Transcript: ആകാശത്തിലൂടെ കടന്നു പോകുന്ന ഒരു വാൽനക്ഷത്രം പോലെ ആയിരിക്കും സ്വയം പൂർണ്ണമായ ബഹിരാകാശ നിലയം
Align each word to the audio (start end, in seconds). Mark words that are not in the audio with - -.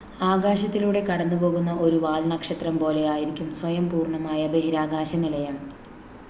ആകാശത്തിലൂടെ 0.27 1.01
കടന്നു 1.03 1.37
പോകുന്ന 1.39 1.73
ഒരു 1.81 1.97
വാൽനക്ഷത്രം 2.03 2.75
പോലെ 2.79 3.03
ആയിരിക്കും 3.07 3.51
സ്വയം 3.59 3.85
പൂർണ്ണമായ 3.91 4.41
ബഹിരാകാശ 4.55 5.13
നിലയം 5.23 5.57